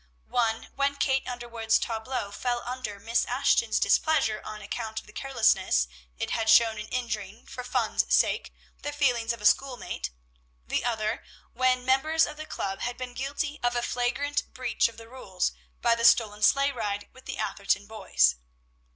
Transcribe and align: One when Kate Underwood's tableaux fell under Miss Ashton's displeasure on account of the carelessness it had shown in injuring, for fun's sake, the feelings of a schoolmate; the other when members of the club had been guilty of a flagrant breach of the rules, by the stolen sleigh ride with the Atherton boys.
One 0.31 0.69
when 0.73 0.95
Kate 0.95 1.27
Underwood's 1.27 1.77
tableaux 1.77 2.31
fell 2.31 2.63
under 2.65 2.99
Miss 2.99 3.23
Ashton's 3.25 3.79
displeasure 3.79 4.41
on 4.43 4.59
account 4.63 4.99
of 4.99 5.05
the 5.05 5.13
carelessness 5.13 5.87
it 6.17 6.31
had 6.31 6.49
shown 6.49 6.79
in 6.79 6.87
injuring, 6.87 7.45
for 7.45 7.63
fun's 7.63 8.11
sake, 8.11 8.51
the 8.81 8.91
feelings 8.93 9.31
of 9.31 9.41
a 9.41 9.45
schoolmate; 9.45 10.09
the 10.65 10.83
other 10.83 11.23
when 11.53 11.85
members 11.85 12.25
of 12.25 12.37
the 12.37 12.47
club 12.47 12.79
had 12.79 12.97
been 12.97 13.13
guilty 13.13 13.59
of 13.61 13.75
a 13.75 13.83
flagrant 13.83 14.51
breach 14.55 14.87
of 14.87 14.97
the 14.97 15.07
rules, 15.07 15.51
by 15.83 15.93
the 15.93 16.03
stolen 16.03 16.41
sleigh 16.41 16.71
ride 16.71 17.07
with 17.13 17.25
the 17.25 17.37
Atherton 17.37 17.85
boys. 17.85 18.37